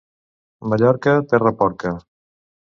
[0.69, 1.95] Mallorca, terra porca.